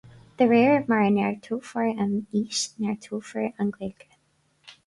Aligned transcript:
De 0.41 0.45
réir 0.51 0.85
mar 0.93 1.03
a 1.09 1.11
neartófar 1.17 1.89
an 2.05 2.17
fhís, 2.31 2.63
neartófar 2.85 3.47
an 3.59 3.71
Ghaeilge 3.77 4.09